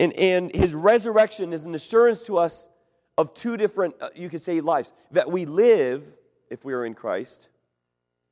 [0.00, 2.68] And, and his resurrection is an assurance to us
[3.16, 6.04] of two different, uh, you could say, lives that we live
[6.50, 7.48] if we are in Christ,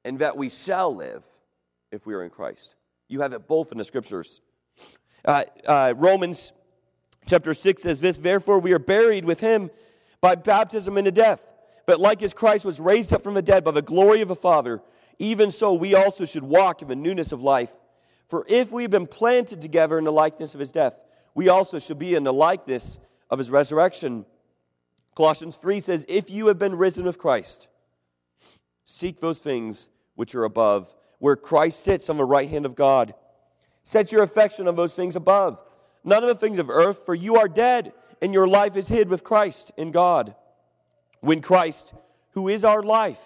[0.05, 1.25] and that we shall live
[1.91, 2.75] if we are in Christ.
[3.09, 4.41] You have it both in the scriptures.
[5.25, 6.53] Uh, uh, Romans
[7.27, 9.71] chapter 6 says this Therefore, we are buried with him
[10.21, 11.53] by baptism into death.
[11.87, 14.37] But like as Christ was raised up from the dead by the glory of the
[14.37, 14.81] Father,
[15.19, 17.73] even so we also should walk in the newness of life.
[18.29, 20.97] For if we've been planted together in the likeness of his death,
[21.35, 22.99] we also shall be in the likeness
[23.31, 24.27] of his resurrection.
[25.15, 27.69] Colossians 3 says, If you have been risen with Christ,
[28.85, 33.15] seek those things which are above, where Christ sits on the right hand of God.
[33.85, 35.59] Set your affection on those things above,
[36.05, 39.09] none of the things of earth, for you are dead, and your life is hid
[39.09, 40.35] with Christ in God.
[41.21, 41.95] When Christ,
[42.31, 43.21] who is our life,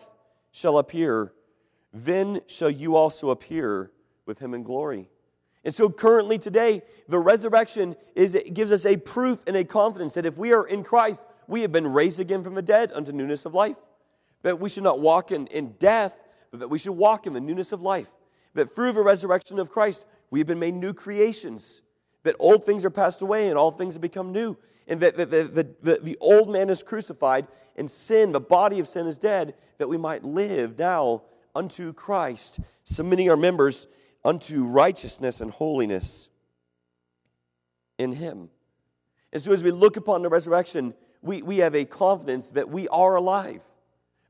[0.52, 1.32] shall appear,
[1.92, 3.90] then shall you also appear
[4.24, 5.08] with him in glory.
[5.66, 10.24] And so currently today, the resurrection is gives us a proof and a confidence that
[10.24, 13.44] if we are in Christ, we have been raised again from the dead unto newness
[13.44, 13.76] of life.
[14.42, 16.16] That we should not walk in, in death,
[16.52, 18.12] but that we should walk in the newness of life.
[18.54, 21.82] That through the resurrection of Christ, we have been made new creations.
[22.22, 24.56] That old things are passed away and all things have become new.
[24.86, 28.86] And that the, the, the, the old man is crucified and sin, the body of
[28.86, 31.22] sin is dead, that we might live now
[31.56, 33.88] unto Christ, submitting our members
[34.26, 36.28] unto righteousness and holiness
[37.96, 38.50] in Him.
[39.32, 42.88] And so as we look upon the resurrection, we, we have a confidence that we
[42.88, 43.62] are alive.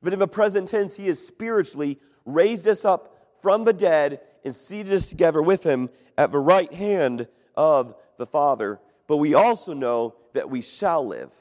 [0.02, 4.54] But in the present tense, He has spiritually raised us up from the dead and
[4.54, 8.78] seated us together with Him at the right hand of the Father.
[9.06, 11.32] But we also know that we shall live.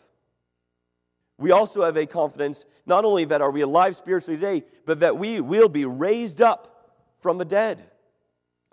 [1.37, 5.17] We also have a confidence not only that are we alive spiritually today, but that
[5.17, 7.91] we will be raised up from the dead.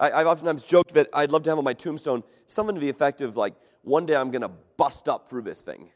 [0.02, 2.88] I, have oftentimes joked that I'd love to have on my tombstone something to the
[2.88, 5.90] effect of like, one day I'm going to bust up through this thing.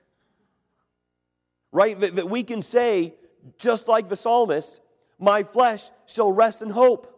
[1.73, 1.99] Right?
[1.99, 3.15] That, that we can say,
[3.59, 4.81] just like the psalmist,
[5.19, 7.13] my flesh shall rest in hope.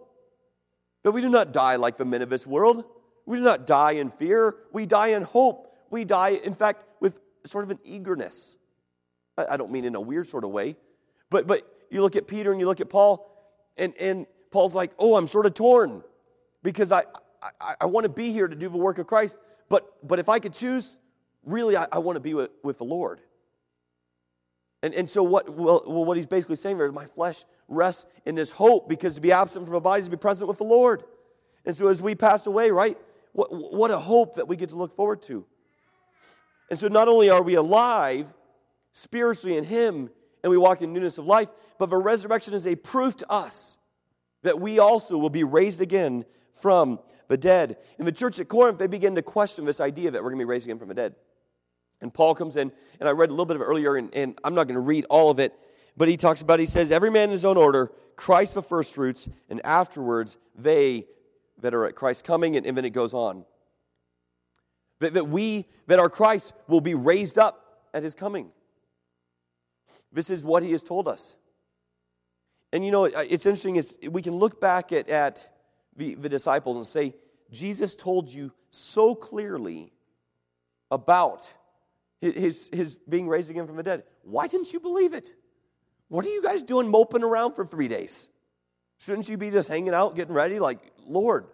[1.03, 2.85] But we do not die like the men of this world.
[3.27, 4.57] We do not die in fear.
[4.73, 5.75] We die in hope.
[5.91, 8.57] We die, in fact, with sort of an eagerness.
[9.37, 10.75] I don't mean in a weird sort of way,
[11.31, 13.31] but, but you look at Peter and you look at Paul,
[13.77, 16.03] and, and Paul's like, oh, I'm sort of torn
[16.69, 17.05] because I,
[17.59, 19.39] I, I want to be here to do the work of Christ,
[19.71, 20.99] but, but if I could choose,
[21.43, 23.23] really, I, I want to be with, with the Lord.
[24.83, 28.35] And, and so, what, well, what he's basically saying there is, my flesh rests in
[28.35, 30.65] this hope because to be absent from the body is to be present with the
[30.65, 31.05] Lord.
[31.65, 32.99] And so, as we pass away, right,
[33.33, 35.47] what, what a hope that we get to look forward to.
[36.69, 38.31] And so, not only are we alive
[38.93, 40.11] spiritually in Him
[40.43, 43.79] and we walk in newness of life, but the resurrection is a proof to us
[44.43, 46.27] that we also will be raised again
[46.61, 47.77] from the dead.
[47.99, 50.45] In the church at Corinth, they begin to question this idea that we're going to
[50.45, 51.15] be raised again from the dead.
[52.01, 54.39] And Paul comes in, and I read a little bit of it earlier, and, and
[54.45, 55.53] I'm not going to read all of it,
[55.97, 58.95] but he talks about, he says, every man in his own order, Christ the first
[58.95, 61.07] fruits, and afterwards they
[61.61, 63.45] that are at Christ's coming, and, and then it goes on.
[65.01, 68.51] That, that we, that our Christ will be raised up at his coming.
[70.13, 71.37] This is what he has told us.
[72.73, 75.49] And you know, it's interesting, it's, we can look back at, at
[75.99, 77.15] the, the disciples and say,
[77.51, 79.93] Jesus told you so clearly
[80.91, 81.53] about
[82.21, 84.05] his, his being raised again from the dead.
[84.23, 85.35] Why didn't you believe it?
[86.09, 88.29] What are you guys doing moping around for three days?
[88.99, 90.59] Shouldn't you be just hanging out, getting ready?
[90.59, 91.47] Like, Lord,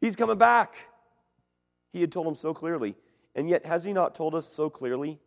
[0.00, 0.76] he's coming back.
[1.92, 2.96] He had told them so clearly.
[3.34, 5.18] And yet, has he not told us so clearly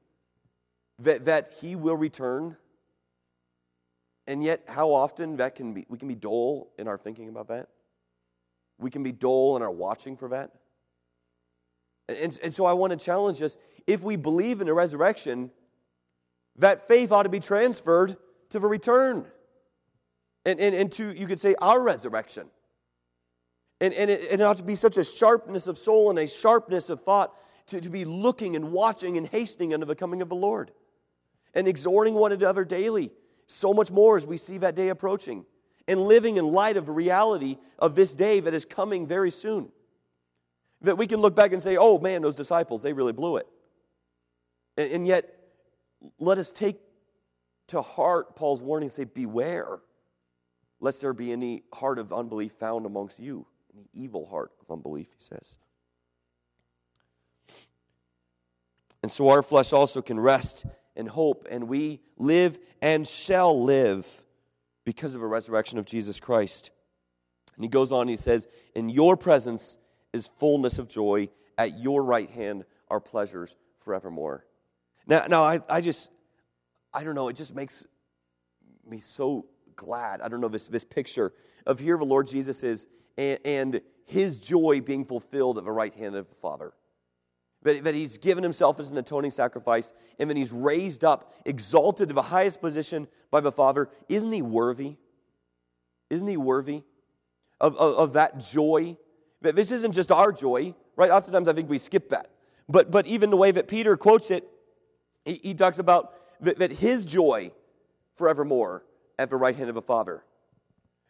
[1.00, 2.56] that, that he will return?
[4.28, 7.48] And yet, how often that can be, we can be dull in our thinking about
[7.50, 7.70] that?
[8.82, 10.52] We can be dull in our watching for that.
[12.10, 15.52] And, and so I want to challenge us if we believe in the resurrection,
[16.58, 18.18] that faith ought to be transferred
[18.50, 19.26] to the return
[20.46, 22.48] and, and, and to, you could say, our resurrection.
[23.80, 26.90] And, and it, it ought to be such a sharpness of soul and a sharpness
[26.90, 27.34] of thought
[27.68, 30.72] to, to be looking and watching and hastening unto the coming of the Lord
[31.54, 33.12] and exhorting one another daily.
[33.48, 35.46] So much more as we see that day approaching
[35.92, 39.70] and living in light of the reality of this day that is coming very soon.
[40.82, 43.48] That we can look back and say, oh man, those disciples, they really blew it.
[44.78, 45.38] And, and yet,
[46.18, 46.80] let us take
[47.68, 49.80] to heart Paul's warning and say, beware,
[50.80, 55.08] lest there be any heart of unbelief found amongst you, any evil heart of unbelief,
[55.10, 55.58] he says.
[59.04, 64.24] And so our flesh also can rest in hope, and we live and shall live
[64.86, 66.72] because of a resurrection of Jesus Christ.
[67.56, 69.78] And he goes on, he says, In your presence
[70.14, 71.30] is fullness of joy.
[71.58, 74.46] At your right hand are pleasures forevermore.
[75.06, 76.10] Now, now I, I just,
[76.94, 77.86] I don't know, it just makes
[78.88, 80.22] me so glad.
[80.22, 81.34] I don't know, this, this picture
[81.66, 85.94] of here the Lord Jesus is and, and his joy being fulfilled at the right
[85.94, 86.74] hand of the Father.
[87.64, 92.10] That, that he's given himself as an atoning sacrifice, and then he's raised up, exalted
[92.10, 93.90] to the highest position by the Father.
[94.10, 94.96] Isn't he worthy?
[96.10, 96.84] Isn't he worthy
[97.60, 98.98] of, of, of that joy?
[99.42, 101.12] That this isn't just our joy, right?
[101.12, 102.32] Oftentimes I think we skip that.
[102.68, 104.48] But, but even the way that Peter quotes it,
[105.26, 107.52] he, he talks about that, that his joy
[108.16, 108.84] forevermore
[109.20, 110.24] at the right hand of the Father.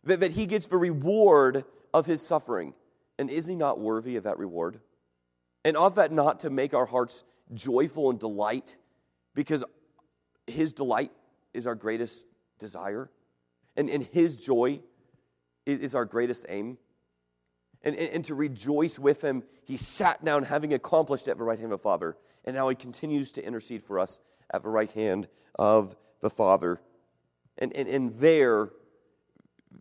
[0.04, 2.74] That, that he gets the reward of his suffering.
[3.18, 4.80] And is he not worthy of that reward?
[5.64, 8.78] And ought that not to make our hearts joyful and delight
[9.36, 9.64] because
[10.48, 11.12] His delight
[11.54, 12.26] is our greatest
[12.60, 13.10] desire?
[13.76, 14.82] And, and His joy
[15.66, 16.78] is, is our greatest aim?
[17.84, 19.44] and, and, and to rejoice with him.
[19.64, 22.76] He sat down having accomplished at the right hand of the Father, and now he
[22.76, 24.20] continues to intercede for us
[24.54, 26.82] at the right hand of the Father.
[27.58, 28.70] And, and, and there,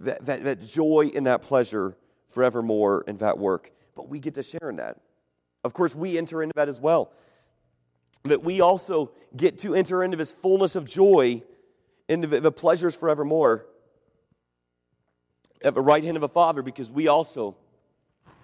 [0.00, 1.96] that, that, that joy and that pleasure
[2.28, 3.70] forevermore in that work.
[3.94, 4.98] But we get to share in that.
[5.64, 7.12] Of course, we enter into that as well.
[8.24, 11.42] That we also get to enter into this fullness of joy,
[12.08, 13.66] into the pleasures forevermore
[15.62, 17.56] at the right hand of the Father, because we also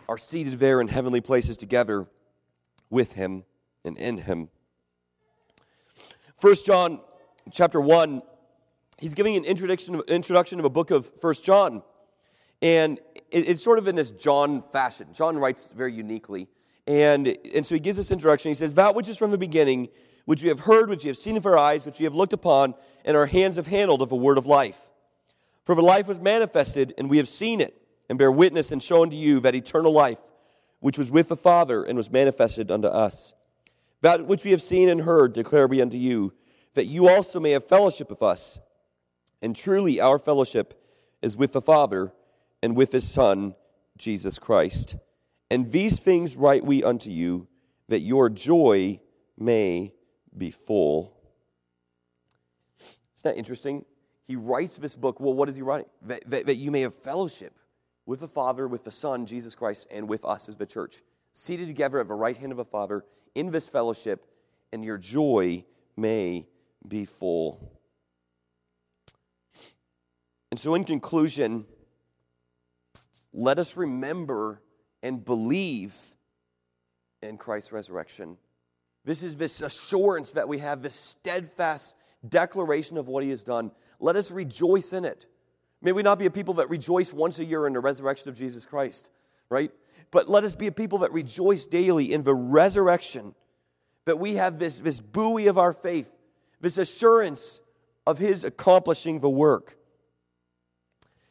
[0.08, 2.06] are seated there in heavenly places together
[2.90, 3.44] with Him
[3.84, 4.48] and in Him.
[6.36, 7.00] First John
[7.50, 8.22] chapter 1,
[8.98, 11.82] he's giving an introduction, introduction of a book of First John.
[12.62, 13.00] And
[13.30, 15.08] it's sort of in this John fashion.
[15.12, 16.48] John writes very uniquely.
[16.86, 18.50] And, and so he gives this introduction.
[18.50, 19.88] He says, That which is from the beginning,
[20.24, 22.32] which we have heard, which we have seen with our eyes, which we have looked
[22.32, 22.74] upon,
[23.04, 24.90] and our hands have handled of a word of life.
[25.64, 29.10] For the life was manifested, and we have seen it, and bear witness and shown
[29.10, 30.20] to you that eternal life,
[30.80, 33.34] which was with the Father and was manifested unto us.
[34.02, 36.32] That which we have seen and heard declare we unto you,
[36.74, 38.58] that you also may have fellowship with us.
[39.42, 40.80] And truly our fellowship
[41.22, 42.12] is with the Father
[42.62, 43.54] and with his Son,
[43.96, 44.96] Jesus Christ.
[45.50, 47.46] And these things write we unto you,
[47.88, 49.00] that your joy
[49.38, 49.94] may
[50.36, 51.16] be full.
[53.16, 53.84] Isn't that interesting?
[54.26, 55.20] He writes this book.
[55.20, 55.88] Well, what is he writing?
[56.02, 57.54] That, that, that you may have fellowship
[58.06, 61.68] with the Father, with the Son, Jesus Christ, and with us as the church, seated
[61.68, 64.26] together at the right hand of the Father in this fellowship,
[64.72, 65.64] and your joy
[65.96, 66.46] may
[66.86, 67.80] be full.
[70.50, 71.66] And so, in conclusion,
[73.32, 74.62] let us remember
[75.02, 75.94] and believe
[77.22, 78.36] in Christ's resurrection.
[79.04, 81.94] This is this assurance that we have, this steadfast
[82.28, 83.70] declaration of what he has done.
[84.00, 85.26] Let us rejoice in it.
[85.80, 88.36] May we not be a people that rejoice once a year in the resurrection of
[88.36, 89.10] Jesus Christ,
[89.48, 89.70] right?
[90.10, 93.34] But let us be a people that rejoice daily in the resurrection,
[94.04, 96.12] that we have this, this buoy of our faith,
[96.60, 97.60] this assurance
[98.06, 99.76] of his accomplishing the work.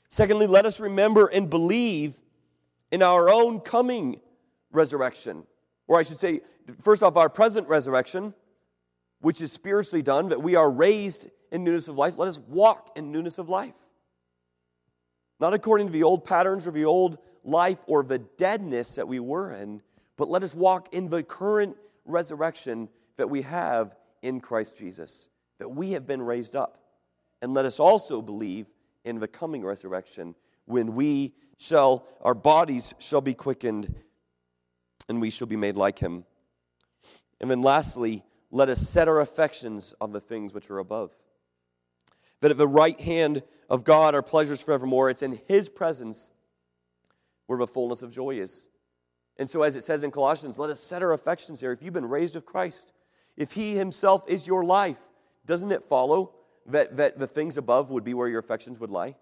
[0.08, 2.20] Secondly, let us remember and believe
[2.96, 4.22] in our own coming
[4.72, 5.44] resurrection.
[5.86, 6.40] Or I should say,
[6.82, 8.34] first off, our present resurrection,
[9.20, 12.18] which is spiritually done, that we are raised in newness of life.
[12.18, 13.76] Let us walk in newness of life.
[15.42, 19.20] Not according to the old patterns or the old life or the deadness that we
[19.20, 19.82] were in,
[20.16, 21.76] but let us walk in the current
[22.06, 22.88] resurrection
[23.18, 25.28] that we have in Christ Jesus,
[25.60, 26.80] that we have been raised up.
[27.42, 28.68] And let us also believe
[29.04, 30.34] in the coming resurrection
[30.64, 33.94] when we shall, our bodies shall be quickened
[35.08, 36.26] and we shall be made like him.
[37.40, 41.12] And then lastly, let us set our affections on the things which are above.
[42.42, 45.10] That at the right hand of God are pleasures forevermore.
[45.10, 46.30] It's in his presence
[47.48, 48.70] where the fullness of joy is.
[49.38, 51.72] And so, as it says in Colossians, let us set our affections there.
[51.72, 52.94] If you've been raised with Christ,
[53.36, 55.00] if he himself is your life,
[55.46, 56.34] doesn't it follow
[56.68, 59.16] that, that the things above would be where your affections would lie?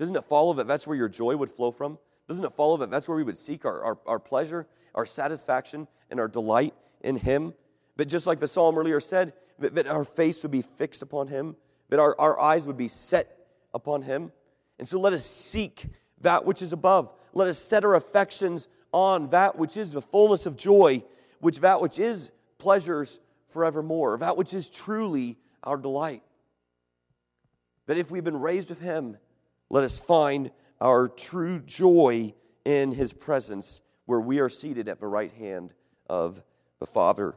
[0.00, 1.98] Doesn't it follow that that's where your joy would flow from?
[2.26, 5.86] Doesn't it follow that that's where we would seek our, our, our pleasure, our satisfaction,
[6.10, 6.72] and our delight
[7.02, 7.52] in Him?
[7.98, 11.28] But just like the psalm earlier said, that, that our face would be fixed upon
[11.28, 11.54] Him,
[11.90, 14.32] that our, our eyes would be set upon Him.
[14.78, 15.84] And so let us seek
[16.22, 17.12] that which is above.
[17.34, 21.04] Let us set our affections on that which is the fullness of joy,
[21.40, 23.20] which that which is pleasures
[23.50, 26.22] forevermore, that which is truly our delight.
[27.84, 29.18] That if we've been raised with Him,
[29.70, 30.50] let us find
[30.80, 35.72] our true joy in His presence, where we are seated at the right hand
[36.08, 36.42] of
[36.80, 37.36] the Father.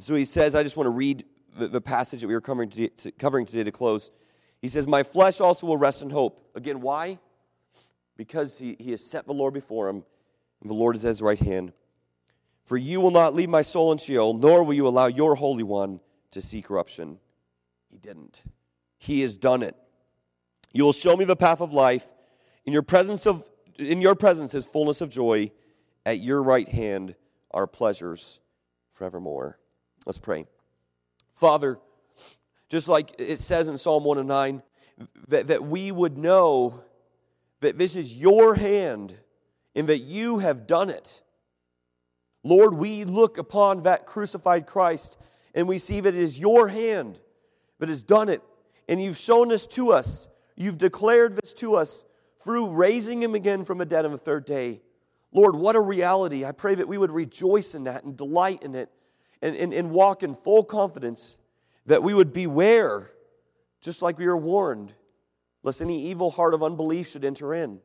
[0.00, 1.24] So he says, I just want to read
[1.56, 4.10] the, the passage that we are covering to, covering today to close.
[4.60, 6.50] He says, My flesh also will rest in hope.
[6.54, 7.18] Again, why?
[8.16, 10.04] Because he, he has set the Lord before him,
[10.60, 11.72] and the Lord is at his right hand.
[12.64, 15.62] For you will not leave my soul in Sheol, nor will you allow your Holy
[15.62, 16.00] One
[16.32, 17.18] to see corruption.
[17.88, 18.42] He didn't.
[18.98, 19.76] He has done it.
[20.76, 22.12] You will show me the path of life.
[22.66, 23.48] In your presence of
[23.78, 25.50] in your presence is fullness of joy.
[26.04, 27.14] At your right hand
[27.50, 28.40] are pleasures
[28.92, 29.58] forevermore.
[30.04, 30.44] Let's pray.
[31.34, 31.78] Father,
[32.68, 34.62] just like it says in Psalm 109,
[35.28, 36.82] that, that we would know
[37.60, 39.16] that this is your hand
[39.74, 41.22] and that you have done it.
[42.44, 45.16] Lord, we look upon that crucified Christ
[45.54, 47.18] and we see that it is your hand
[47.78, 48.42] that has done it
[48.90, 50.28] and you've shown this to us.
[50.56, 52.04] You've declared this to us
[52.42, 54.80] through raising him again from the dead on the third day.
[55.32, 56.44] Lord, what a reality.
[56.44, 58.90] I pray that we would rejoice in that and delight in it
[59.42, 61.36] and, and, and walk in full confidence,
[61.84, 63.10] that we would beware,
[63.82, 64.94] just like we were warned,
[65.62, 67.80] lest any evil heart of unbelief should enter in.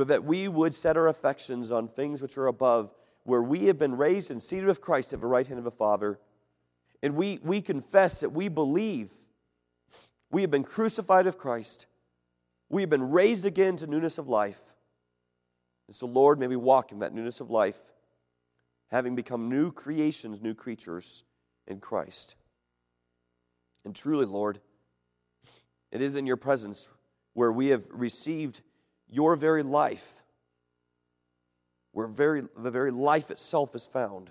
[0.00, 2.90] but that we would set our affections on things which are above,
[3.24, 5.70] where we have been raised and seated with Christ at the right hand of the
[5.70, 6.18] Father.
[7.02, 9.12] And we, we confess that we believe
[10.30, 11.86] we have been crucified with Christ.
[12.68, 14.74] We have been raised again to newness of life.
[15.88, 17.92] And so, Lord, may we walk in that newness of life,
[18.90, 21.24] having become new creations, new creatures
[21.66, 22.36] in Christ.
[23.84, 24.60] And truly, Lord,
[25.90, 26.90] it is in your presence
[27.34, 28.60] where we have received
[29.08, 30.22] your very life,
[31.90, 34.30] where very, the very life itself is found,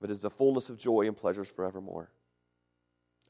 [0.00, 2.10] but is the fullness of joy and pleasures forevermore.